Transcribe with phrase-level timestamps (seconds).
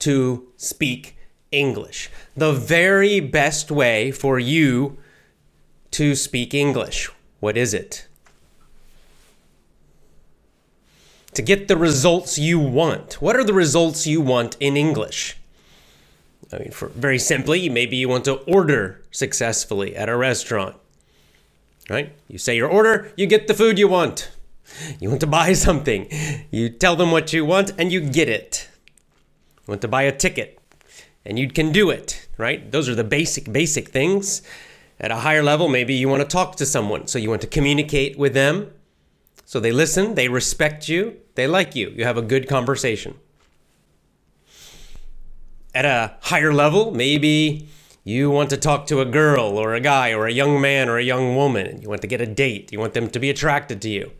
[0.00, 1.16] to speak
[1.50, 2.10] English.
[2.36, 4.98] The very best way for you
[5.92, 7.10] to speak English.
[7.40, 8.06] What is it?
[11.34, 13.14] To get the results you want.
[13.22, 15.36] What are the results you want in English?
[16.52, 20.76] I mean, for very simply, maybe you want to order successfully at a restaurant.
[21.88, 22.12] Right?
[22.28, 24.30] You say your order, you get the food you want.
[25.00, 26.08] You want to buy something,
[26.50, 28.68] you tell them what you want, and you get it.
[29.66, 30.58] Want to buy a ticket,
[31.24, 32.70] and you can do it, right?
[32.72, 34.42] Those are the basic, basic things.
[34.98, 37.46] At a higher level, maybe you want to talk to someone, so you want to
[37.46, 38.72] communicate with them.
[39.44, 43.14] So they listen, they respect you, they like you, you have a good conversation.
[45.74, 47.68] At a higher level, maybe
[48.04, 50.98] you want to talk to a girl or a guy or a young man or
[50.98, 51.80] a young woman.
[51.80, 52.72] You want to get a date.
[52.72, 54.12] You want them to be attracted to you.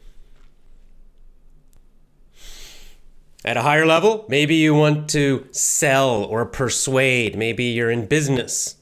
[3.44, 7.36] At a higher level, maybe you want to sell or persuade.
[7.36, 8.76] Maybe you're in business.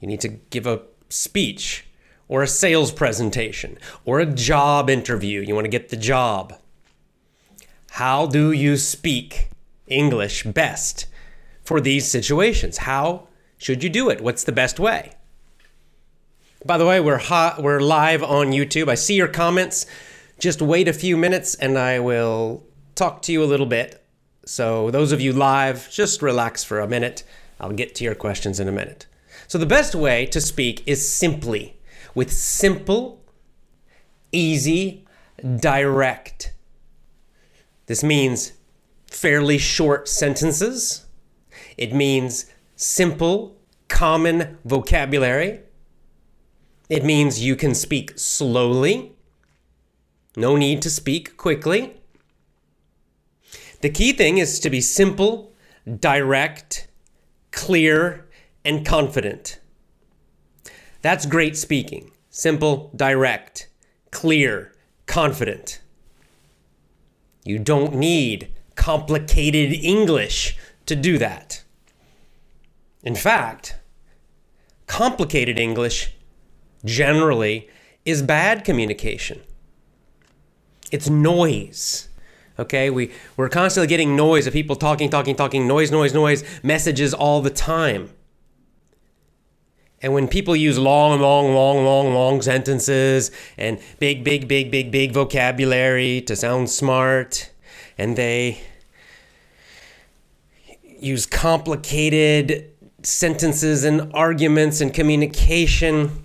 [0.00, 1.86] You need to give a speech
[2.26, 5.40] or a sales presentation or a job interview.
[5.40, 6.58] You want to get the job.
[7.92, 9.50] How do you speak
[9.86, 11.06] English best
[11.62, 12.78] for these situations?
[12.78, 14.20] How should you do it?
[14.20, 15.12] What's the best way?
[16.66, 18.88] By the way, we're hot, we're live on YouTube.
[18.88, 19.86] I see your comments.
[20.40, 22.64] Just wait a few minutes and I will
[22.94, 24.04] talk to you a little bit.
[24.46, 27.24] So, those of you live, just relax for a minute.
[27.58, 29.06] I'll get to your questions in a minute.
[29.48, 31.76] So, the best way to speak is simply
[32.14, 33.22] with simple,
[34.32, 35.06] easy,
[35.60, 36.52] direct.
[37.86, 38.52] This means
[39.10, 41.06] fairly short sentences.
[41.76, 43.56] It means simple,
[43.88, 45.60] common vocabulary.
[46.88, 49.12] It means you can speak slowly.
[50.36, 52.00] No need to speak quickly.
[53.84, 55.52] The key thing is to be simple,
[56.00, 56.88] direct,
[57.50, 58.26] clear,
[58.64, 59.60] and confident.
[61.02, 62.10] That's great speaking.
[62.30, 63.68] Simple, direct,
[64.10, 64.72] clear,
[65.04, 65.82] confident.
[67.44, 70.56] You don't need complicated English
[70.86, 71.62] to do that.
[73.02, 73.76] In fact,
[74.86, 76.14] complicated English
[76.86, 77.68] generally
[78.06, 79.42] is bad communication.
[80.90, 82.08] It's noise.
[82.56, 87.12] Okay, we, we're constantly getting noise of people talking, talking, talking, noise, noise, noise, messages
[87.12, 88.10] all the time.
[90.00, 94.92] And when people use long, long, long, long, long sentences and big, big, big, big,
[94.92, 97.50] big vocabulary to sound smart,
[97.98, 98.60] and they
[101.00, 102.70] use complicated
[103.02, 106.22] sentences and arguments and communication,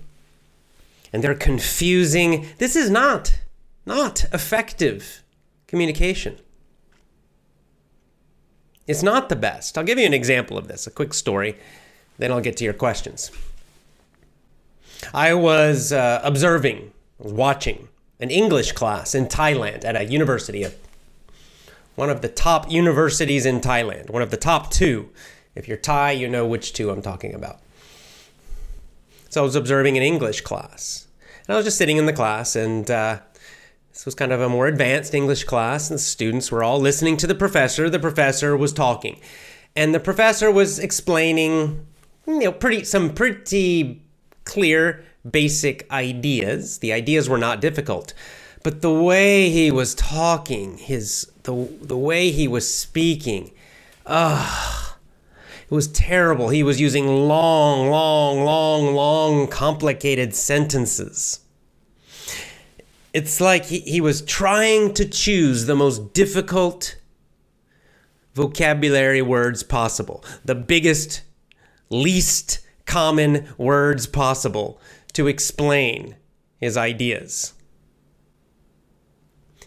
[1.12, 3.40] and they're confusing, this is not,
[3.84, 5.24] not effective
[5.70, 6.36] communication.
[8.88, 9.78] It's not the best.
[9.78, 11.56] I'll give you an example of this, a quick story,
[12.18, 13.30] then I'll get to your questions.
[15.14, 17.88] I was uh, observing, I was watching
[18.18, 20.66] an English class in Thailand at a university,
[21.94, 25.10] one of the top universities in Thailand, one of the top two.
[25.54, 27.60] If you're Thai, you know which two I'm talking about.
[29.28, 31.06] So I was observing an English class.
[31.46, 33.20] And I was just sitting in the class, and uh,
[34.00, 37.18] this was kind of a more advanced English class, and the students were all listening
[37.18, 37.90] to the professor.
[37.90, 39.20] The professor was talking,
[39.76, 41.86] and the professor was explaining,
[42.26, 44.02] you know, pretty some pretty
[44.44, 46.78] clear basic ideas.
[46.78, 48.14] The ideas were not difficult,
[48.62, 53.50] but the way he was talking, his the the way he was speaking,
[54.06, 54.96] ah.
[55.70, 56.48] It was terrible.
[56.48, 61.40] He was using long, long, long, long, complicated sentences
[63.12, 66.96] it's like he, he was trying to choose the most difficult
[68.34, 71.22] vocabulary words possible, the biggest,
[71.88, 74.80] least common words possible
[75.12, 76.16] to explain
[76.58, 77.54] his ideas.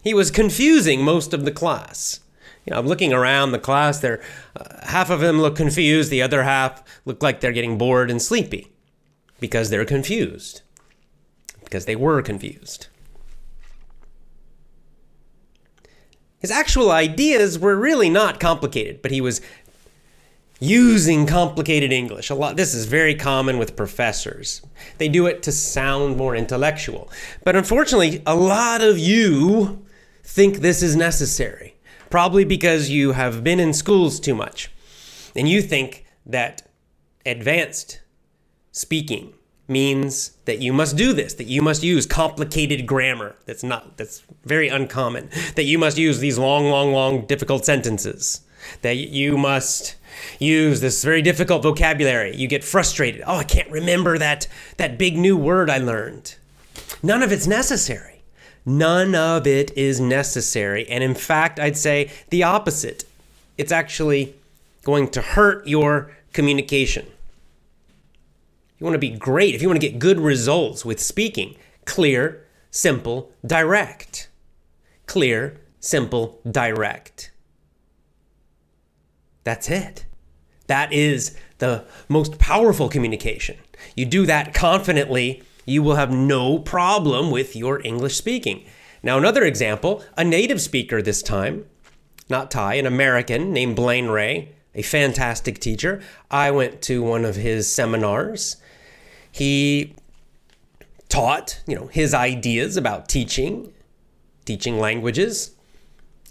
[0.03, 2.19] He was confusing most of the class.
[2.65, 3.99] You know, I'm looking around the class.
[3.99, 4.21] There,
[4.55, 6.09] uh, half of them look confused.
[6.09, 8.71] The other half look like they're getting bored and sleepy
[9.39, 10.61] because they're confused.
[11.63, 12.87] Because they were confused.
[16.43, 19.39] His actual ideas were really not complicated, but he was
[20.59, 22.29] using complicated English.
[22.29, 24.61] A lot this is very common with professors.
[24.97, 27.09] They do it to sound more intellectual.
[27.45, 29.85] But unfortunately, a lot of you
[30.25, 31.77] think this is necessary.
[32.09, 34.69] Probably because you have been in schools too much.
[35.37, 36.63] And you think that
[37.25, 38.01] advanced
[38.73, 39.33] speaking
[39.68, 43.36] means that you must do this, that you must use complicated grammar.
[43.45, 45.30] That's not that's very uncommon.
[45.56, 48.42] That you must use these long, long, long difficult sentences.
[48.81, 49.95] That you must
[50.39, 52.36] use this very difficult vocabulary.
[52.36, 53.24] You get frustrated.
[53.25, 56.36] Oh, I can't remember that that big new word I learned.
[57.01, 58.21] None of it's necessary.
[58.65, 60.88] None of it is necessary.
[60.88, 63.04] And in fact, I'd say the opposite.
[63.57, 64.36] It's actually
[64.83, 67.06] going to hurt your communication.
[68.83, 72.45] You want to be great, if you want to get good results with speaking, clear,
[72.69, 74.27] simple, direct.
[75.06, 77.31] Clear, simple, direct.
[79.45, 80.06] That's it.
[80.68, 83.56] That is the most powerful communication.
[83.95, 88.65] You do that confidently, you will have no problem with your English speaking.
[89.01, 91.68] Now, another example a native speaker this time,
[92.27, 96.01] not Thai, an American named Blaine Ray, a fantastic teacher.
[96.29, 98.57] I went to one of his seminars
[99.33, 99.95] he
[101.09, 103.74] taught, you know, his ideas about teaching,
[104.45, 105.56] teaching languages,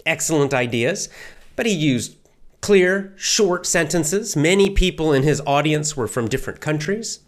[0.06, 1.08] excellent ideas,
[1.56, 2.16] but he used
[2.60, 4.36] clear, short sentences.
[4.36, 7.18] Many people in his audience were from different countries.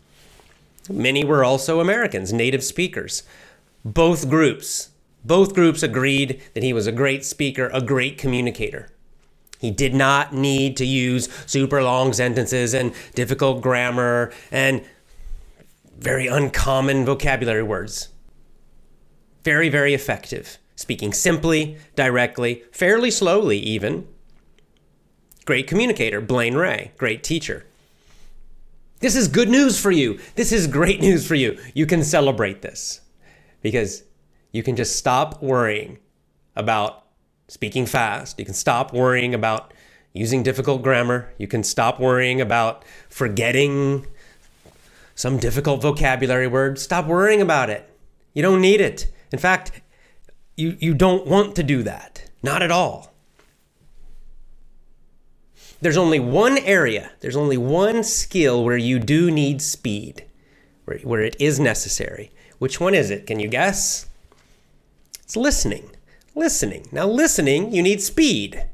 [0.88, 3.24] Many were also Americans, native speakers.
[3.84, 4.90] Both groups,
[5.24, 8.90] both groups agreed that he was a great speaker, a great communicator.
[9.58, 14.84] He did not need to use super long sentences and difficult grammar and
[15.98, 18.08] very uncommon vocabulary words.
[19.42, 20.58] Very, very effective.
[20.76, 24.06] Speaking simply, directly, fairly slowly, even.
[25.44, 26.92] Great communicator, Blaine Ray.
[26.96, 27.66] Great teacher.
[29.00, 30.18] This is good news for you.
[30.34, 31.58] This is great news for you.
[31.74, 33.02] You can celebrate this
[33.60, 34.02] because
[34.52, 35.98] you can just stop worrying
[36.56, 37.04] about
[37.48, 38.38] speaking fast.
[38.38, 39.74] You can stop worrying about
[40.14, 41.32] using difficult grammar.
[41.38, 44.06] You can stop worrying about forgetting
[45.14, 47.88] some difficult vocabulary word, stop worrying about it.
[48.32, 49.12] You don't need it.
[49.32, 49.80] In fact,
[50.56, 52.30] you, you don't want to do that.
[52.42, 53.14] Not at all.
[55.80, 60.24] There's only one area, there's only one skill where you do need speed,
[60.86, 62.30] where, where it is necessary.
[62.58, 63.26] Which one is it?
[63.26, 64.06] Can you guess?
[65.22, 65.90] It's listening.
[66.34, 66.86] Listening.
[66.90, 68.64] Now, listening, you need speed.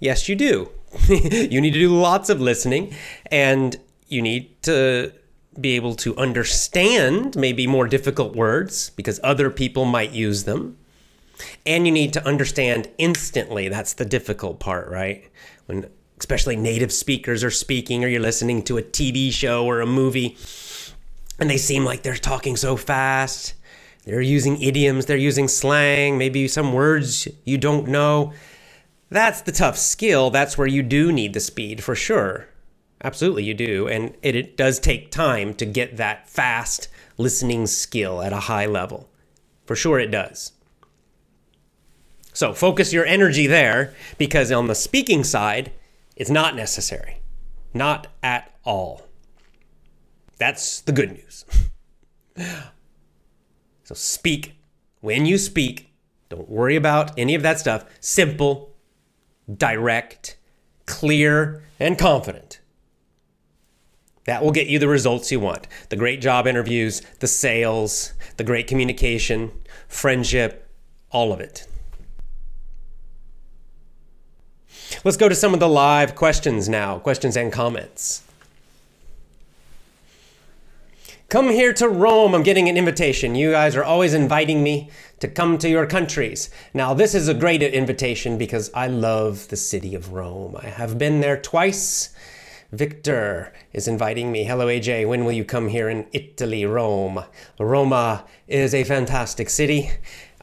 [0.00, 0.70] Yes, you do.
[1.08, 2.94] you need to do lots of listening,
[3.30, 3.76] and
[4.08, 5.12] you need to
[5.60, 10.76] be able to understand maybe more difficult words because other people might use them.
[11.66, 13.68] And you need to understand instantly.
[13.68, 15.30] That's the difficult part, right?
[15.66, 15.86] When
[16.18, 20.36] especially native speakers are speaking or you're listening to a TV show or a movie
[21.38, 23.54] and they seem like they're talking so fast.
[24.04, 28.32] They're using idioms, they're using slang, maybe some words you don't know.
[29.10, 30.30] That's the tough skill.
[30.30, 32.48] That's where you do need the speed for sure.
[33.04, 33.86] Absolutely, you do.
[33.86, 38.64] And it, it, does take time to get that fast listening skill at a high
[38.64, 39.10] level.
[39.66, 40.52] For sure, it does.
[42.32, 45.70] So focus your energy there because on the speaking side,
[46.16, 47.20] it's not necessary.
[47.74, 49.06] Not at all.
[50.38, 51.44] That's the good news.
[53.84, 54.54] so speak.
[55.00, 55.92] When you speak,
[56.30, 57.84] don't worry about any of that stuff.
[58.00, 58.74] Simple,
[59.54, 60.38] direct,
[60.86, 62.60] clear, and confident.
[64.26, 68.44] That will get you the results you want the great job interviews, the sales, the
[68.44, 69.52] great communication,
[69.88, 70.68] friendship,
[71.10, 71.66] all of it.
[75.04, 78.22] Let's go to some of the live questions now, questions and comments.
[81.28, 82.34] Come here to Rome.
[82.34, 83.34] I'm getting an invitation.
[83.34, 84.90] You guys are always inviting me
[85.20, 86.48] to come to your countries.
[86.72, 90.56] Now, this is a great invitation because I love the city of Rome.
[90.56, 92.14] I have been there twice
[92.74, 94.44] Victor is inviting me.
[94.44, 95.08] Hello, AJ.
[95.08, 97.24] When will you come here in Italy, Rome?
[97.58, 99.90] Roma is a fantastic city.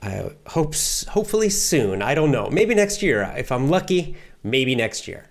[0.02, 2.02] I hopes hopefully soon.
[2.02, 2.50] I don't know.
[2.50, 3.34] Maybe next year.
[3.38, 5.26] If I'm lucky, maybe next year.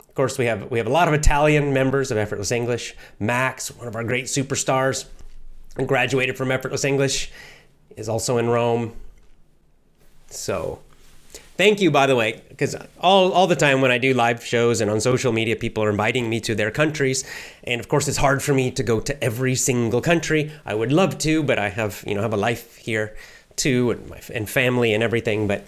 [0.00, 2.94] Of course, we have we have a lot of Italian members of Effortless English.
[3.18, 5.06] Max, one of our great superstars,
[5.86, 7.32] graduated from Effortless English,
[7.96, 8.92] is also in Rome.
[10.28, 10.80] So
[11.56, 14.80] Thank you, by the way, because all, all the time when I do live shows
[14.80, 17.24] and on social media, people are inviting me to their countries.
[17.64, 20.50] And of course, it's hard for me to go to every single country.
[20.64, 23.14] I would love to, but I have, you know, have a life here
[23.56, 25.46] too and, my, and family and everything.
[25.46, 25.66] But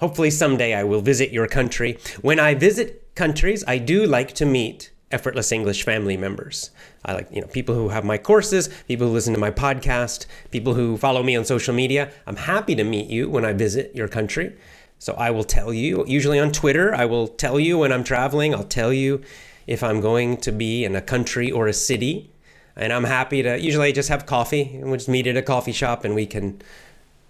[0.00, 1.98] hopefully someday I will visit your country.
[2.20, 6.70] When I visit countries, I do like to meet effortless English family members.
[7.04, 10.26] I like, you know, people who have my courses, people who listen to my podcast,
[10.50, 12.10] people who follow me on social media.
[12.26, 14.56] I'm happy to meet you when I visit your country.
[14.98, 18.54] So I will tell you, usually on Twitter, I will tell you when I'm traveling,
[18.54, 19.22] I'll tell you
[19.66, 22.30] if I'm going to be in a country or a city.
[22.76, 25.42] And I'm happy to usually I just have coffee and we'll just meet at a
[25.42, 26.62] coffee shop and we can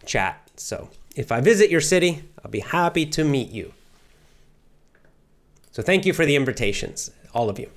[0.07, 0.41] chat.
[0.57, 3.73] So if I visit your city, I'll be happy to meet you.
[5.73, 7.71] So thank you for the invitations, all of you.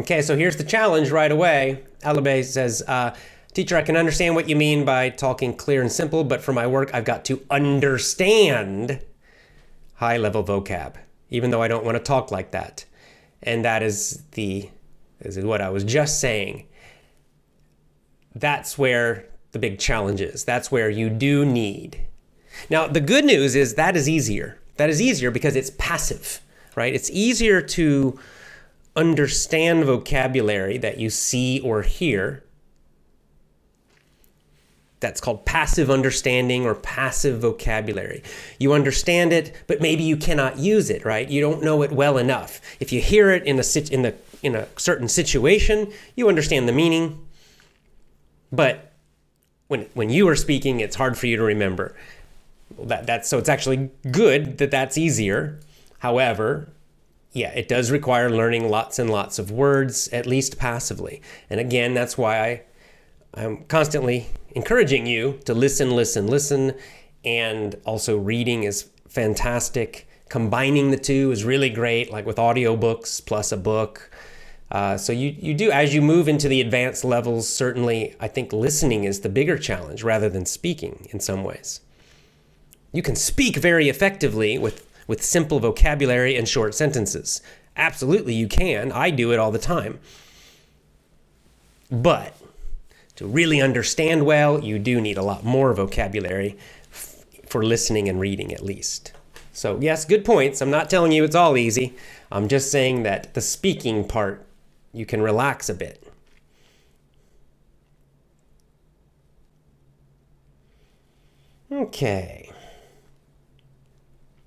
[0.00, 1.84] Okay, so here's the challenge right away.
[2.02, 3.14] Alabe says, uh,
[3.56, 6.66] Teacher, I can understand what you mean by talking clear and simple, but for my
[6.66, 9.02] work, I've got to understand
[9.94, 10.96] high level vocab,
[11.30, 12.84] even though I don't want to talk like that.
[13.42, 14.68] And that is the
[15.20, 16.66] is what I was just saying.
[18.34, 20.44] That's where the big challenge is.
[20.44, 22.02] That's where you do need.
[22.68, 24.58] Now, the good news is that is easier.
[24.76, 26.42] That is easier because it's passive,
[26.74, 26.94] right?
[26.94, 28.20] It's easier to
[28.96, 32.42] understand vocabulary that you see or hear.
[35.00, 38.22] That's called passive understanding or passive vocabulary.
[38.58, 41.28] You understand it, but maybe you cannot use it, right?
[41.28, 42.60] You don't know it well enough.
[42.80, 46.72] If you hear it in a in the in a certain situation, you understand the
[46.72, 47.26] meaning,
[48.50, 48.92] but
[49.68, 51.94] when when you are speaking, it's hard for you to remember.
[52.76, 55.60] Well, that that's so it's actually good that that's easier.
[55.98, 56.68] However,
[57.36, 61.20] yeah, it does require learning lots and lots of words, at least passively.
[61.50, 62.62] And again, that's why I,
[63.34, 66.72] I'm constantly encouraging you to listen, listen, listen.
[67.26, 70.08] And also, reading is fantastic.
[70.30, 74.10] Combining the two is really great, like with audiobooks plus a book.
[74.70, 78.52] Uh, so you, you do as you move into the advanced levels certainly i think
[78.52, 81.82] listening is the bigger challenge rather than speaking in some ways
[82.92, 87.40] you can speak very effectively with with simple vocabulary and short sentences.
[87.76, 88.90] Absolutely, you can.
[88.92, 89.98] I do it all the time.
[91.90, 92.36] But
[93.16, 96.56] to really understand well, you do need a lot more vocabulary
[96.90, 99.12] f- for listening and reading, at least.
[99.52, 100.60] So, yes, good points.
[100.60, 101.94] I'm not telling you it's all easy.
[102.30, 104.44] I'm just saying that the speaking part,
[104.92, 106.02] you can relax a bit.
[111.70, 112.45] Okay.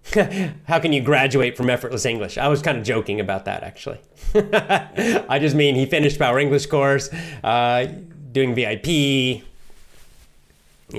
[0.66, 2.38] How can you graduate from effortless English?
[2.38, 4.00] I was kind of joking about that, actually.
[4.36, 7.10] I just mean he finished Power English course,
[7.44, 7.88] uh,
[8.32, 8.88] doing VIP.
[8.88, 9.44] You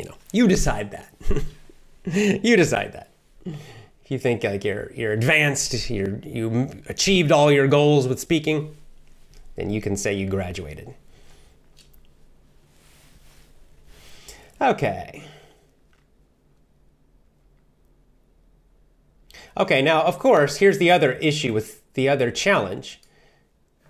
[0.04, 1.12] know, you decide that.
[2.44, 3.10] you decide that.
[3.44, 8.76] If you think like you're you're advanced, you're you achieved all your goals with speaking,
[9.56, 10.94] then you can say you graduated.
[14.60, 15.24] Okay.
[19.56, 23.00] Okay, now, of course, here's the other issue with the other challenge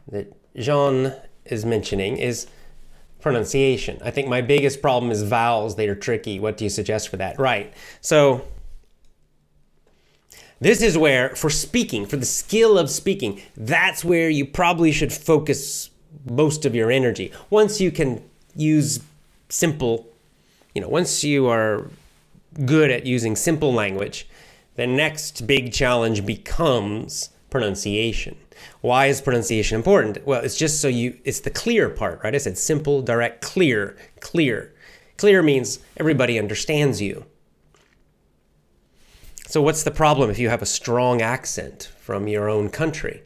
[0.08, 1.14] that Jean
[1.44, 2.46] is mentioning is
[3.20, 4.00] pronunciation.
[4.02, 5.76] I think my biggest problem is vowels.
[5.76, 6.40] They are tricky.
[6.40, 7.38] What do you suggest for that?
[7.38, 7.72] Right.
[8.00, 8.46] So,
[10.60, 15.12] this is where, for speaking, for the skill of speaking, that's where you probably should
[15.12, 15.90] focus
[16.28, 17.32] most of your energy.
[17.48, 18.22] Once you can
[18.54, 19.00] use
[19.48, 20.06] simple,
[20.74, 21.90] you know, once you are
[22.66, 24.28] good at using simple language,
[24.80, 28.34] the next big challenge becomes pronunciation.
[28.80, 30.26] Why is pronunciation important?
[30.26, 32.34] Well, it's just so you, it's the clear part, right?
[32.34, 34.74] I said simple, direct, clear, clear.
[35.18, 37.26] Clear means everybody understands you.
[39.48, 43.22] So, what's the problem if you have a strong accent from your own country?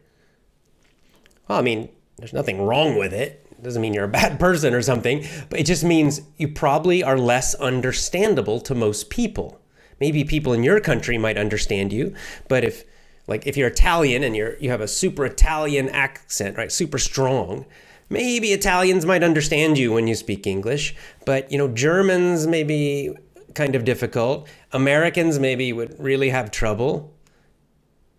[1.46, 3.46] Well, I mean, there's nothing wrong with it.
[3.52, 7.04] It doesn't mean you're a bad person or something, but it just means you probably
[7.04, 9.60] are less understandable to most people
[10.00, 12.14] maybe people in your country might understand you,
[12.48, 12.84] but if
[13.26, 16.70] like if you're Italian and you're you have a super Italian accent, right?
[16.70, 17.64] Super strong.
[18.10, 23.14] Maybe Italians might understand you when you speak English, but you know, Germans may be
[23.54, 24.48] kind of difficult.
[24.72, 27.12] Americans maybe would really have trouble.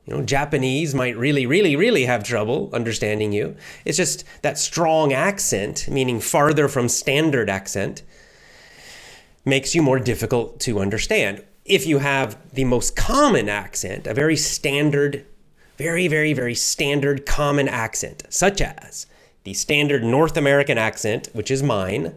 [0.05, 3.55] You know, Japanese might really, really, really have trouble understanding you.
[3.85, 8.03] It's just that strong accent, meaning farther from standard accent,
[9.45, 14.35] makes you more difficult to understand if you have the most common accent, a very
[14.35, 15.25] standard,
[15.77, 19.07] very, very, very standard common accent, such as
[19.43, 22.13] the standard North American accent, which is mine,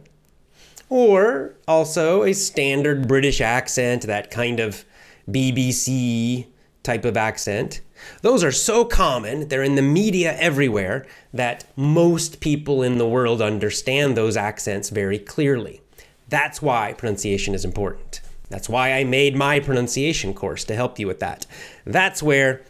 [0.91, 4.85] or also a standard British accent, that kind of
[5.31, 6.47] BBC
[6.83, 7.81] type of accent.
[8.23, 13.43] Those are so common, they're in the media everywhere, that most people in the world
[13.43, 15.81] understand those accents very clearly.
[16.29, 18.21] That's why pronunciation is important.
[18.49, 21.47] That's why I made my pronunciation course to help you with that.
[21.85, 22.63] That's where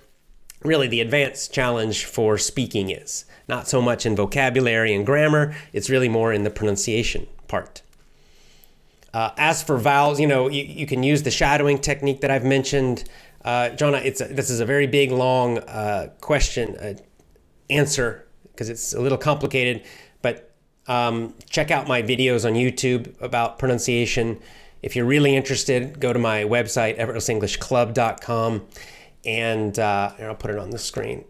[0.62, 3.24] really the advanced challenge for speaking is.
[3.48, 7.82] Not so much in vocabulary and grammar, it's really more in the pronunciation part.
[9.14, 12.44] Uh, as for vowels, you know, you, you, can use the shadowing technique that I've
[12.44, 13.04] mentioned.
[13.42, 16.94] Uh, Jonah, it's a, this is a very big, long uh, question uh,
[17.70, 19.84] answer because it's a little complicated.
[20.20, 20.52] But
[20.88, 24.40] um, check out my videos on YouTube about pronunciation.
[24.82, 28.66] If you're really interested, go to my website, effortlessenglishclub.com,
[29.24, 31.24] and, uh, and I'll put it on the screen.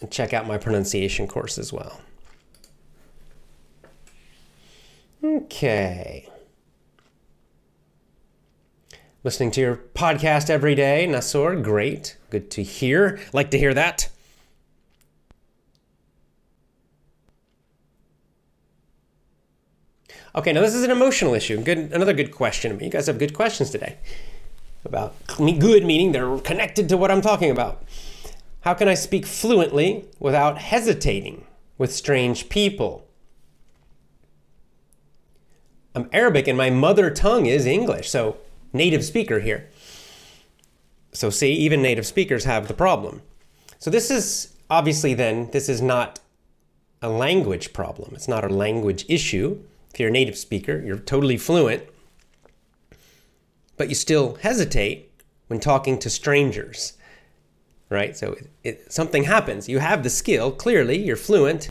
[0.00, 2.00] And check out my pronunciation course as well.
[5.22, 6.28] Okay.
[9.22, 12.18] Listening to your podcast every day, Nasor, great.
[12.28, 13.18] Good to hear.
[13.32, 14.10] Like to hear that.
[20.36, 21.62] Okay, now this is an emotional issue.
[21.62, 22.78] Good, another good question.
[22.80, 23.98] You guys have good questions today
[24.84, 27.84] about good, meaning they're connected to what I'm talking about.
[28.62, 31.46] How can I speak fluently without hesitating
[31.78, 33.06] with strange people?
[35.94, 38.36] I'm Arabic and my mother tongue is English, so
[38.72, 39.70] native speaker here.
[41.12, 43.22] So, see, even native speakers have the problem.
[43.78, 46.18] So, this is obviously then, this is not
[47.00, 48.16] a language problem.
[48.16, 49.60] It's not a language issue.
[49.94, 51.84] If you're a native speaker, you're totally fluent,
[53.76, 55.08] but you still hesitate
[55.46, 56.94] when talking to strangers,
[57.90, 58.16] right?
[58.16, 59.68] So it, it, something happens.
[59.68, 61.70] You have the skill, clearly, you're fluent,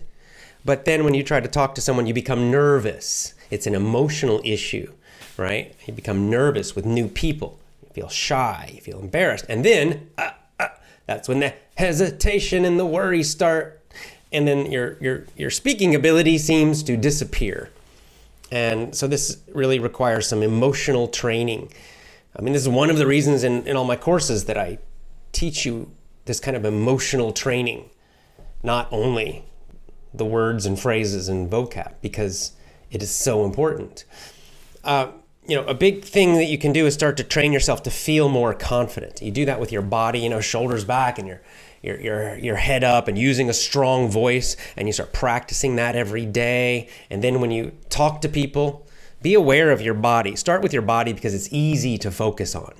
[0.63, 3.33] but then when you try to talk to someone, you become nervous.
[3.51, 4.93] It's an emotional issue,
[5.35, 5.75] right?
[5.85, 7.59] You become nervous with new people.
[7.81, 9.47] You feel shy, you feel embarrassed.
[9.49, 10.69] And then uh, uh,
[11.07, 13.81] that's when the hesitation and the worry start.
[14.31, 17.69] And then your, your, your speaking ability seems to disappear.
[18.53, 21.73] And so this really requires some emotional training.
[22.37, 24.77] I mean, this is one of the reasons in, in all my courses that I
[25.31, 25.89] teach you
[26.25, 27.89] this kind of emotional training,
[28.61, 29.45] not only
[30.13, 32.51] the words and phrases and vocab, because
[32.91, 34.05] it is so important.
[34.83, 35.07] Uh,
[35.47, 37.91] you know, a big thing that you can do is start to train yourself to
[37.91, 39.21] feel more confident.
[39.21, 41.41] You do that with your body, you know, shoulders back and your
[41.83, 45.95] your, your, your head up and using a strong voice, and you start practicing that
[45.95, 46.87] every day.
[47.09, 48.87] And then when you talk to people,
[49.21, 50.35] be aware of your body.
[50.35, 52.73] Start with your body because it's easy to focus on.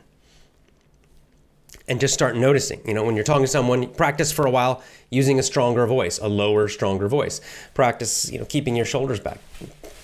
[1.85, 2.81] And just start noticing.
[2.87, 6.17] You know, when you're talking to someone, practice for a while using a stronger voice,
[6.19, 7.41] a lower, stronger voice.
[7.73, 9.39] Practice, you know, keeping your shoulders back,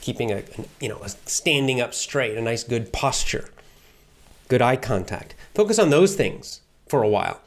[0.10, 0.42] keeping a,
[0.82, 3.48] you know, a standing up straight, a nice, good posture,
[4.48, 5.36] good eye contact.
[5.54, 7.40] Focus on those things for a while.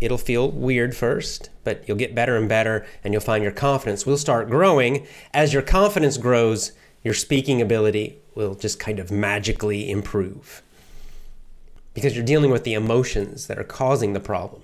[0.00, 4.06] It'll feel weird first, but you'll get better and better, and you'll find your confidence
[4.06, 5.08] will start growing.
[5.32, 6.70] As your confidence grows,
[7.02, 10.62] your speaking ability will just kind of magically improve
[11.94, 14.62] because you're dealing with the emotions that are causing the problem.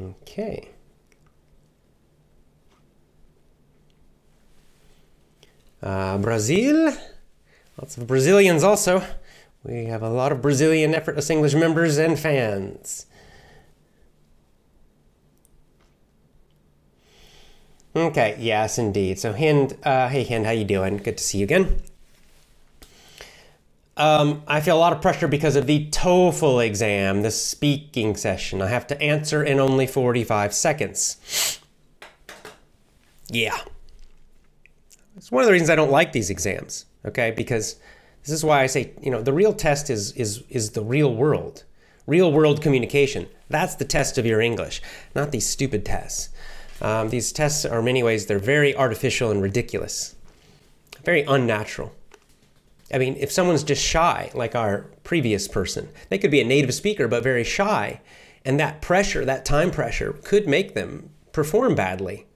[0.00, 0.71] Okay.
[5.82, 6.96] Uh, Brazil,
[7.80, 9.02] lots of Brazilians also.
[9.64, 13.06] We have a lot of Brazilian Effortless English members and fans.
[17.94, 19.18] Okay, yes, indeed.
[19.18, 20.96] So, Hind, uh, hey, Hind, how you doing?
[20.96, 21.82] Good to see you again.
[23.96, 28.62] Um, I feel a lot of pressure because of the TOEFL exam, the speaking session.
[28.62, 31.60] I have to answer in only 45 seconds.
[33.28, 33.58] Yeah.
[35.16, 37.32] It's one of the reasons I don't like these exams, okay?
[37.32, 37.76] Because
[38.22, 41.14] this is why I say, you know, the real test is is is the real
[41.14, 41.64] world.
[42.06, 43.28] Real world communication.
[43.48, 44.82] That's the test of your English,
[45.14, 46.30] not these stupid tests.
[46.80, 50.16] Um, these tests are in many ways they're very artificial and ridiculous,
[51.04, 51.92] very unnatural.
[52.92, 56.74] I mean, if someone's just shy, like our previous person, they could be a native
[56.74, 58.00] speaker but very shy,
[58.44, 62.26] and that pressure, that time pressure, could make them perform badly,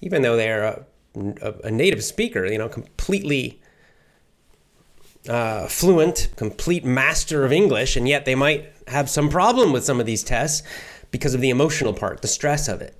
[0.00, 2.44] even though they're a, a, a native speaker.
[2.46, 3.60] You know, completely
[5.28, 10.00] uh, fluent, complete master of English, and yet they might have some problem with some
[10.00, 10.66] of these tests
[11.10, 12.98] because of the emotional part, the stress of it.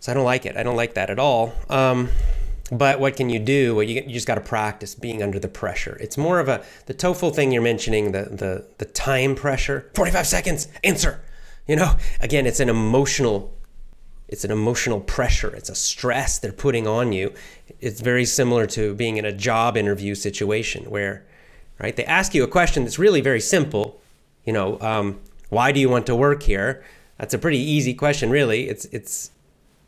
[0.00, 0.56] So I don't like it.
[0.56, 1.52] I don't like that at all.
[1.68, 2.08] Um,
[2.72, 3.76] but what can you do?
[3.76, 5.96] Well, you, you just got to practice being under the pressure.
[6.00, 9.90] It's more of a the TOEFL thing you're mentioning, the the the time pressure.
[9.94, 11.20] 45 seconds, answer.
[11.68, 13.54] You know, again, it's an emotional
[14.32, 15.54] it's an emotional pressure.
[15.54, 17.34] It's a stress they're putting on you.
[17.80, 21.26] It's very similar to being in a job interview situation where,
[21.78, 24.00] right, they ask you a question that's really very simple.
[24.44, 26.82] You know, um, why do you want to work here?
[27.18, 28.70] That's a pretty easy question, really.
[28.70, 29.32] It's it's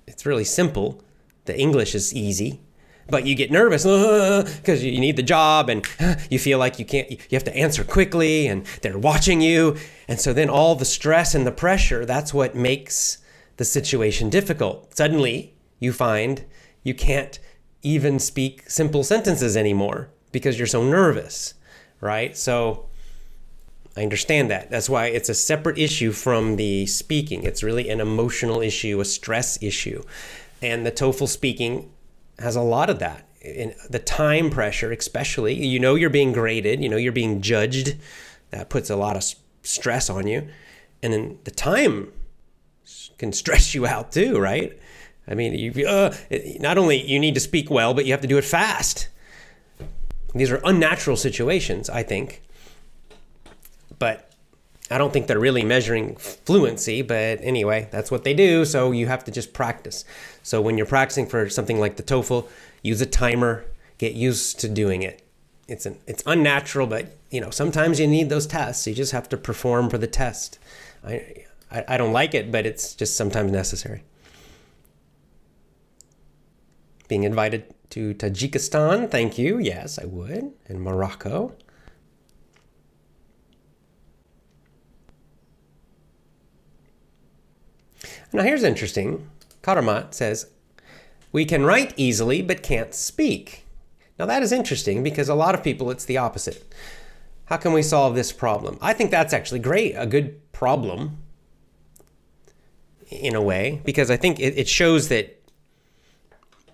[0.07, 1.03] it's really simple.
[1.47, 2.61] The English is easy,
[3.09, 3.85] but you get nervous
[4.59, 5.87] because you need the job and
[6.31, 9.77] you feel like you can't you have to answer quickly and they're watching you
[10.07, 13.19] and so then all the stress and the pressure that's what makes
[13.57, 16.45] the situation difficult suddenly you find
[16.83, 17.39] you can't
[17.83, 21.55] even speak simple sentences anymore because you're so nervous
[22.01, 22.87] right so
[23.97, 24.71] I understand that.
[24.71, 27.45] That's why it's a separate issue from the speaking.
[27.45, 30.03] It's really an emotional issue, a stress issue.
[30.61, 31.93] And the TOEFL speaking
[32.39, 33.29] has a lot of that.
[33.41, 37.97] In the time pressure, especially, you know you're being graded, you know you're being judged.
[38.51, 39.25] That puts a lot of
[39.63, 40.49] stress on you.
[41.03, 42.13] And then the time
[43.19, 44.79] can stress you out too, right?
[45.27, 46.15] I mean, you, uh,
[46.61, 49.09] not only you need to speak well, but you have to do it fast.
[50.35, 52.43] These are unnatural situations, I think.
[53.99, 54.31] But
[54.91, 58.65] I don't think they're really measuring fluency, but anyway, that's what they do.
[58.65, 60.05] So you have to just practice.
[60.43, 62.49] So when you're practicing for something like the TOEFL,
[62.83, 63.65] use a timer,
[63.99, 65.23] get used to doing it.
[65.67, 68.87] It's an, it's unnatural, but you know sometimes you need those tests.
[68.87, 70.59] You just have to perform for the test.
[71.03, 74.05] I, I, I don't like it, but it's just sometimes necessary.
[77.09, 79.59] Being invited to Tajikistan, thank you.
[79.59, 80.53] Yes, I would.
[80.67, 81.55] And Morocco.
[88.33, 89.29] Now, here's interesting.
[89.63, 90.47] Karamat says,
[91.33, 93.67] We can write easily but can't speak.
[94.19, 96.73] Now, that is interesting because a lot of people, it's the opposite.
[97.47, 98.79] How can we solve this problem?
[98.81, 101.19] I think that's actually great, a good problem
[103.11, 105.41] in a way, because I think it, it shows that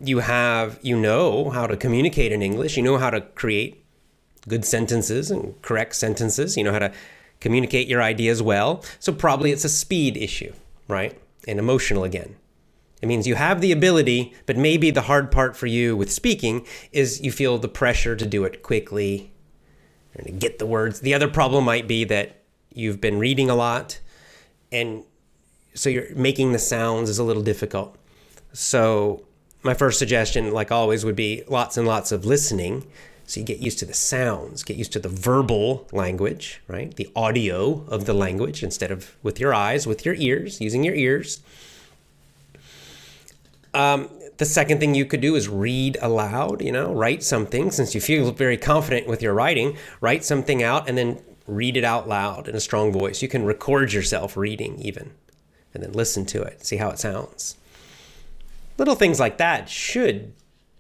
[0.01, 3.85] you have, you know how to communicate in English, you know how to create
[4.49, 6.93] good sentences and correct sentences, you know how to
[7.41, 8.83] communicate your ideas well.
[8.99, 10.53] So, probably it's a speed issue,
[10.89, 11.19] right?
[11.47, 12.37] and emotional again.
[13.03, 16.67] It means you have the ability, but maybe the hard part for you with speaking
[16.93, 19.33] is you feel the pressure to do it quickly
[20.15, 21.01] and to get the words.
[21.01, 24.01] The other problem might be that you've been reading a lot
[24.71, 25.05] and
[25.75, 27.97] so you're making the sounds is a little difficult.
[28.53, 29.25] So
[29.63, 32.87] my first suggestion, like always, would be lots and lots of listening.
[33.27, 36.95] So you get used to the sounds, get used to the verbal language, right?
[36.95, 40.95] The audio of the language instead of with your eyes, with your ears, using your
[40.95, 41.41] ears.
[43.73, 47.71] Um, the second thing you could do is read aloud, you know, write something.
[47.71, 51.85] Since you feel very confident with your writing, write something out and then read it
[51.85, 53.23] out loud in a strong voice.
[53.23, 55.13] You can record yourself reading even
[55.75, 57.57] and then listen to it, see how it sounds.
[58.79, 60.33] Little things like that should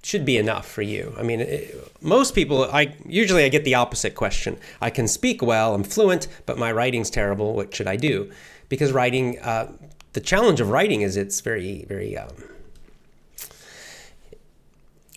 [0.02, 1.14] should be enough for you.
[1.18, 4.58] I mean, it, most people, I usually I get the opposite question.
[4.80, 7.54] I can speak well, I'm fluent, but my writing's terrible.
[7.54, 8.30] What should I do?
[8.68, 9.70] Because writing, uh,
[10.12, 12.32] the challenge of writing is it's very, very, um,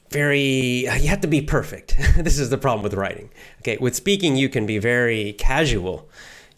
[0.09, 0.85] very.
[0.85, 1.95] You have to be perfect.
[2.17, 3.29] this is the problem with writing.
[3.61, 6.07] Okay, with speaking, you can be very casual.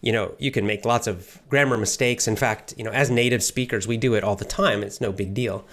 [0.06, 2.28] You know, you can make lots of grammar mistakes.
[2.28, 4.84] In fact, you know, as native speakers, we do it all the time.
[4.84, 5.64] It's no big deal.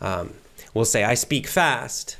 [0.00, 0.34] Um,
[0.74, 2.16] we'll say, I speak fast.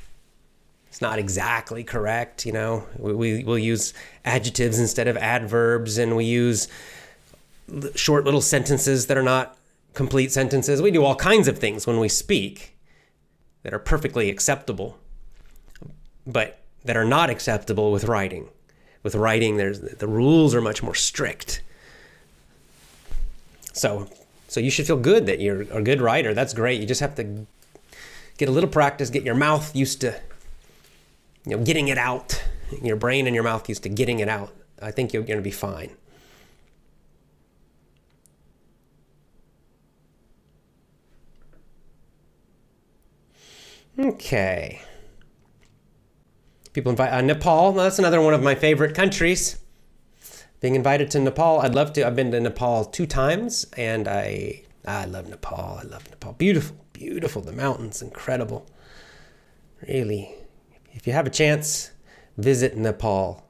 [0.89, 2.87] It's not exactly correct, you know.
[2.99, 6.67] We, we, will use adjectives instead of adverbs, and we use
[7.95, 9.57] short little sentences that are not
[9.95, 10.83] complete sentences.
[10.83, 12.77] We do all kinds of things when we speak
[13.63, 14.99] that are perfectly acceptable,
[16.27, 18.49] but that are not acceptable with writing.
[19.03, 21.63] With writing, there's the rules are much more strict.
[23.73, 24.09] So,
[24.49, 26.35] so you should feel good that you're a good writer.
[26.35, 26.81] That's great.
[26.81, 27.47] You just have to
[28.37, 30.21] get a little practice, get your mouth used to
[31.47, 32.43] you know getting it out,
[32.83, 34.53] your brain and your mouth used to getting it out.
[34.83, 35.97] I think you're going to be fine.
[43.99, 44.81] Okay.
[46.73, 47.73] People invite uh, Nepal.
[47.73, 49.59] Well, that's another one of my favorite countries.
[50.61, 52.07] Being invited to Nepal, I'd love to.
[52.07, 55.79] I've been to Nepal two times, and I I love Nepal.
[55.81, 56.35] I love Nepal.
[56.35, 57.43] Beautiful, beautiful.
[57.43, 58.67] The mountains, incredible.
[59.89, 60.35] Really,
[60.93, 61.91] if you have a chance,
[62.37, 63.45] visit Nepal.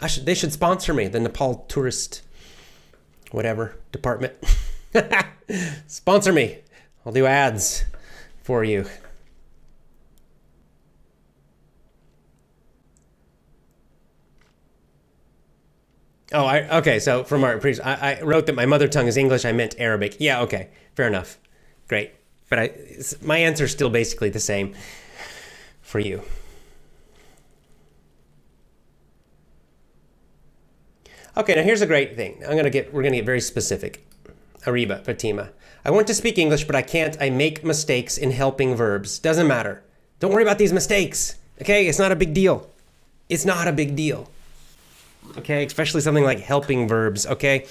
[0.00, 0.24] I should.
[0.24, 1.08] They should sponsor me.
[1.08, 2.22] The Nepal tourist,
[3.30, 4.34] whatever department.
[5.86, 6.58] sponsor me.
[7.04, 7.84] I'll do ads
[8.42, 8.86] for you.
[16.32, 16.98] Oh, I, okay.
[16.98, 19.44] So from our previous, I, I, wrote that my mother tongue is English.
[19.44, 20.16] I meant Arabic.
[20.18, 21.38] Yeah, okay, fair enough.
[21.88, 22.12] Great,
[22.48, 22.72] but I,
[23.22, 24.74] my answer is still basically the same
[25.82, 26.22] for you.
[31.36, 32.42] Okay, now here's a great thing.
[32.48, 32.92] I'm gonna get.
[32.92, 34.04] We're gonna get very specific.
[34.62, 35.50] Ariba, Fatima.
[35.84, 37.16] I want to speak English, but I can't.
[37.20, 39.20] I make mistakes in helping verbs.
[39.20, 39.84] Doesn't matter.
[40.18, 41.36] Don't worry about these mistakes.
[41.60, 41.86] Okay?
[41.86, 42.68] It's not a big deal.
[43.28, 44.28] It's not a big deal.
[45.38, 45.64] Okay?
[45.64, 47.26] Especially something like helping verbs.
[47.26, 47.66] Okay?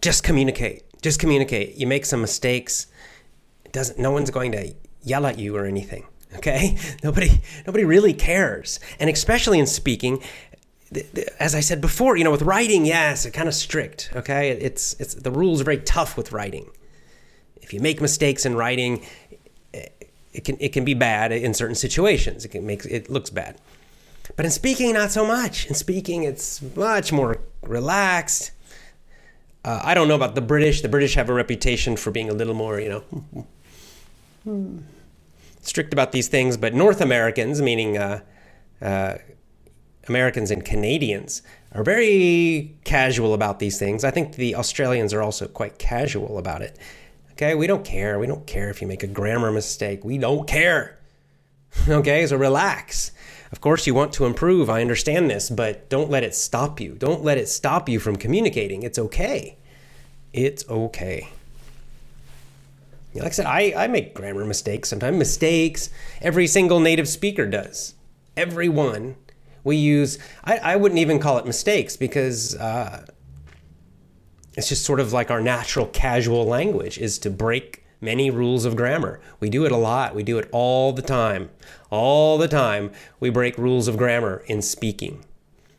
[0.00, 0.84] Just communicate.
[1.02, 1.76] Just communicate.
[1.76, 2.86] You make some mistakes.
[3.64, 6.06] It doesn't no one's going to yell at you or anything.
[6.36, 6.76] Okay?
[7.02, 8.80] Nobody nobody really cares.
[8.98, 10.22] And especially in speaking,
[11.38, 14.10] as I said before, you know, with writing, yes, it's kind of strict.
[14.14, 16.70] Okay, it's it's the rules are very tough with writing.
[17.60, 19.04] If you make mistakes in writing,
[19.72, 22.44] it can it can be bad in certain situations.
[22.44, 23.58] It can make it looks bad.
[24.36, 25.66] But in speaking, not so much.
[25.66, 28.52] In speaking, it's much more relaxed.
[29.64, 30.80] Uh, I don't know about the British.
[30.80, 33.04] The British have a reputation for being a little more, you
[34.44, 34.74] know,
[35.60, 36.56] strict about these things.
[36.56, 38.20] But North Americans, meaning uh,
[38.80, 39.18] uh,
[40.08, 41.42] Americans and Canadians
[41.72, 44.04] are very casual about these things.
[44.04, 46.78] I think the Australians are also quite casual about it.
[47.32, 48.18] Okay, we don't care.
[48.18, 50.04] We don't care if you make a grammar mistake.
[50.04, 50.98] We don't care.
[51.88, 53.12] Okay, so relax.
[53.52, 54.70] Of course, you want to improve.
[54.70, 56.94] I understand this, but don't let it stop you.
[56.94, 58.82] Don't let it stop you from communicating.
[58.82, 59.58] It's okay.
[60.32, 61.28] It's okay.
[63.14, 65.18] Like I said, I, I make grammar mistakes sometimes.
[65.18, 65.90] Mistakes.
[66.22, 67.94] Every single native speaker does.
[68.38, 69.16] Everyone
[69.64, 73.04] we use, I, I wouldn't even call it mistakes because uh,
[74.56, 78.76] it's just sort of like our natural casual language is to break many rules of
[78.76, 79.20] grammar.
[79.40, 80.14] We do it a lot.
[80.14, 81.50] We do it all the time.
[81.90, 85.24] All the time, we break rules of grammar in speaking.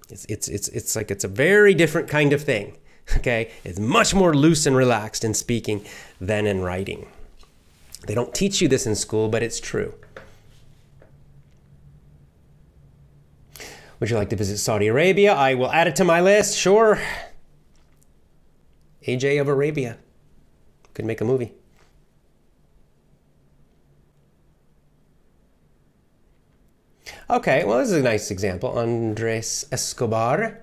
[0.09, 2.77] It's, it's, it's, it's like it's a very different kind of thing.
[3.17, 3.51] Okay?
[3.65, 5.85] It's much more loose and relaxed in speaking
[6.21, 7.05] than in writing.
[8.07, 9.93] They don't teach you this in school, but it's true.
[13.99, 15.33] Would you like to visit Saudi Arabia?
[15.33, 16.97] I will add it to my list, sure.
[19.05, 19.97] AJ of Arabia.
[20.93, 21.51] Could make a movie.
[27.33, 28.77] Okay, well, this is a nice example.
[28.77, 30.59] Andres Escobar.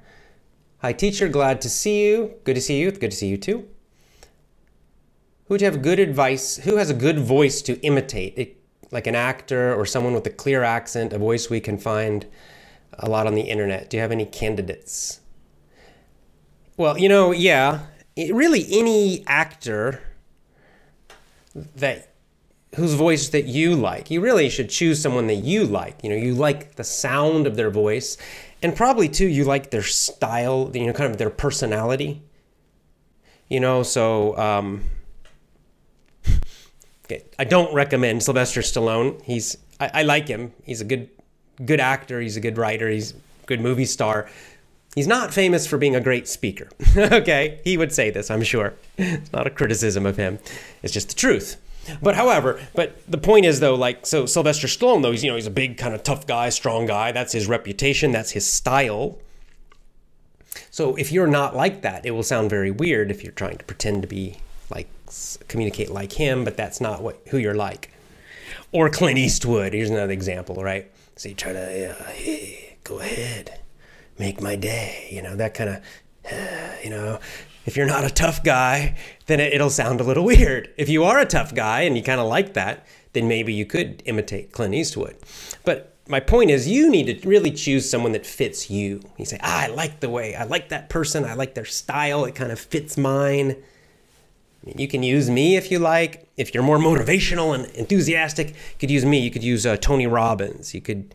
[0.82, 1.28] Hi, teacher.
[1.28, 2.34] Glad to see you.
[2.44, 2.92] Good to see you.
[2.92, 3.68] Good to see you too.
[5.46, 6.58] Who would have good advice?
[6.58, 8.34] Who has a good voice to imitate?
[8.36, 12.24] It, like an actor or someone with a clear accent, a voice we can find
[13.00, 13.90] a lot on the internet.
[13.90, 15.18] Do you have any candidates?
[16.76, 20.04] Well, you know, yeah, really any actor
[21.74, 22.09] that
[22.76, 24.10] whose voice that you like.
[24.10, 26.02] You really should choose someone that you like.
[26.04, 28.16] You know, you like the sound of their voice
[28.62, 32.22] and probably too you like their style, you know, kind of their personality.
[33.48, 34.84] You know, so um
[37.06, 39.20] okay, I don't recommend Sylvester Stallone.
[39.22, 40.52] He's I, I like him.
[40.64, 41.08] He's a good
[41.64, 44.28] good actor, he's a good writer, he's a good movie star.
[44.94, 46.68] He's not famous for being a great speaker.
[46.96, 48.74] okay, he would say this, I'm sure.
[48.98, 50.40] It's not a criticism of him.
[50.82, 51.56] It's just the truth.
[52.02, 55.36] But however, but the point is though, like so Sylvester Stallone though, he's you know,
[55.36, 57.12] he's a big kind of tough guy, strong guy.
[57.12, 59.18] That's his reputation, that's his style.
[60.70, 63.64] So if you're not like that, it will sound very weird if you're trying to
[63.64, 64.38] pretend to be
[64.70, 64.88] like
[65.48, 67.92] communicate like him, but that's not what who you're like.
[68.72, 70.90] Or Clint Eastwood, here's another example, right?
[71.16, 73.60] So you try to, uh, hey, go ahead,
[74.18, 75.76] make my day, you know, that kind of,
[76.32, 77.18] uh, you know,
[77.66, 78.96] if you're not a tough guy,
[79.30, 80.72] then it'll sound a little weird.
[80.76, 83.66] If you are a tough guy and you kind of like that, then maybe you
[83.66, 85.16] could imitate Clint Eastwood.
[85.64, 89.00] But my point is, you need to really choose someone that fits you.
[89.16, 92.24] You say, ah, I like the way, I like that person, I like their style,
[92.24, 93.56] it kind of fits mine.
[94.62, 96.28] I mean, You can use me if you like.
[96.36, 99.20] If you're more motivational and enthusiastic, you could use me.
[99.20, 100.74] You could use uh, Tony Robbins.
[100.74, 101.14] You could.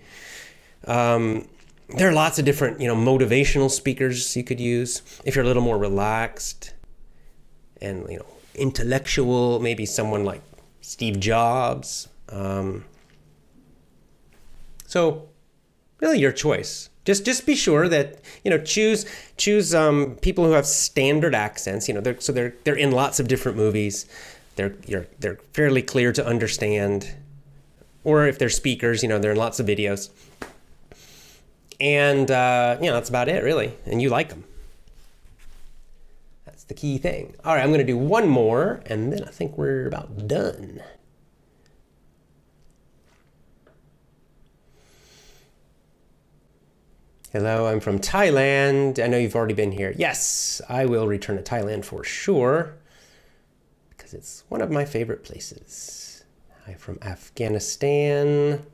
[0.87, 1.47] Um,
[1.89, 5.03] there are lots of different, you know, motivational speakers you could use.
[5.23, 6.73] If you're a little more relaxed
[7.81, 10.41] and you know intellectual, maybe someone like
[10.81, 12.07] Steve Jobs.
[12.29, 12.85] Um,
[14.85, 15.27] so,
[15.99, 16.89] really, your choice.
[17.03, 19.05] Just just be sure that you know choose
[19.37, 21.87] choose um, people who have standard accents.
[21.87, 24.07] You know, they're, so they're they're in lots of different movies.
[24.55, 27.15] They're you're, they're fairly clear to understand.
[28.03, 30.09] Or if they're speakers, you know, they're in lots of videos.
[31.79, 33.73] And uh, you know, that's about it, really.
[33.85, 34.43] And you like them.
[36.67, 37.35] The key thing.
[37.43, 40.81] All right, I'm going to do one more, and then I think we're about done.
[47.31, 49.03] Hello, I'm from Thailand.
[49.03, 49.93] I know you've already been here.
[49.97, 52.75] Yes, I will return to Thailand for sure
[53.89, 56.23] because it's one of my favorite places.
[56.65, 58.65] I'm from Afghanistan,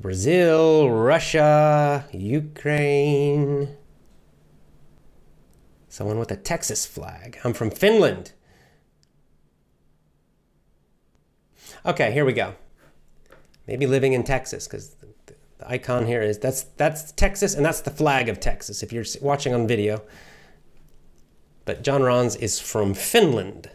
[0.00, 3.76] Brazil, Russia, Ukraine.
[5.94, 7.38] Someone with a Texas flag.
[7.44, 8.32] I'm from Finland.
[11.86, 12.54] Okay, here we go.
[13.68, 15.06] Maybe living in Texas because the,
[15.58, 19.04] the icon here is that's that's Texas and that's the flag of Texas if you're
[19.22, 20.02] watching on video.
[21.64, 23.70] But John Rons is from Finland.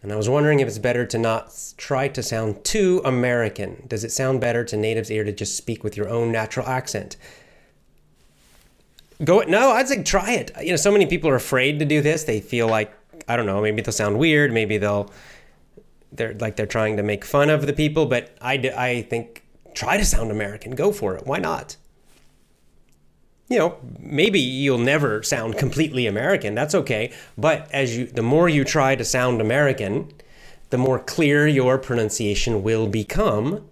[0.00, 3.82] And I was wondering if it's better to not try to sound too American.
[3.88, 7.16] Does it sound better to natives' ear to just speak with your own natural accent?
[9.24, 10.52] Go no, I'd say try it.
[10.62, 12.24] You know, so many people are afraid to do this.
[12.24, 12.92] They feel like
[13.26, 15.10] I don't know, maybe they'll sound weird, maybe they'll
[16.12, 19.96] they're like they're trying to make fun of the people, but I I think try
[19.96, 20.74] to sound American.
[20.74, 21.26] Go for it.
[21.26, 21.76] Why not?
[23.48, 26.54] you know, maybe you'll never sound completely American.
[26.54, 27.12] That's okay.
[27.36, 30.12] But as you, the more you try to sound American,
[30.70, 33.66] the more clear your pronunciation will become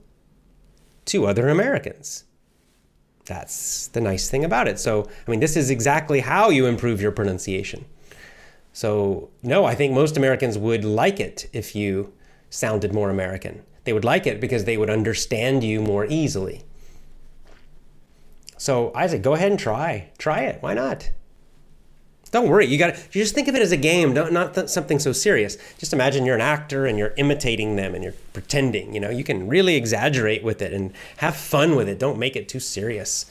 [1.07, 2.25] to other Americans.
[3.27, 4.79] That's the nice thing about it.
[4.79, 7.85] So, I mean, this is exactly how you improve your pronunciation.
[8.73, 12.13] So, no, I think most Americans would like it if you
[12.51, 13.63] sounded more American.
[13.85, 16.65] They would like it because they would understand you more easily.
[18.59, 20.11] So Isaac, go ahead and try.
[20.19, 20.63] Try it.
[20.63, 21.11] Why not?
[22.37, 22.67] Don't worry.
[22.67, 25.11] You got you just think of it as a game, don't, not th- something so
[25.11, 25.57] serious.
[25.79, 28.93] Just imagine you're an actor and you're imitating them and you're pretending.
[28.93, 31.99] You know, you can really exaggerate with it and have fun with it.
[31.99, 33.25] Don't make it too serious.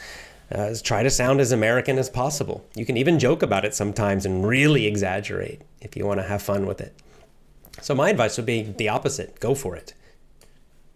[0.51, 2.65] Uh, try to sound as American as possible.
[2.75, 6.41] You can even joke about it sometimes and really exaggerate if you want to have
[6.41, 6.95] fun with it.
[7.83, 9.39] So my advice would be the opposite.
[9.39, 9.93] Go for it.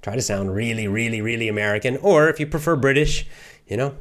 [0.02, 1.98] Try to sound really, really, really American.
[1.98, 3.28] Or if you prefer British,
[3.67, 3.93] you know,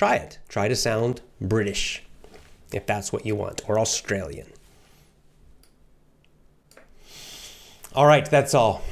[0.00, 0.38] Try it.
[0.48, 2.02] Try to sound British
[2.72, 4.46] if that's what you want, or Australian.
[7.94, 8.82] All right, that's all.